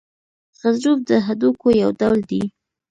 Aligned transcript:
غضروف 0.59 0.99
د 1.09 1.11
هډوکو 1.25 1.67
یو 1.81 1.89
ډول 1.99 2.19
دی. 2.29 2.41